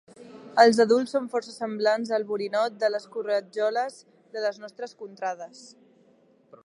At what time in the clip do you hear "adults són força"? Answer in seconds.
0.85-1.53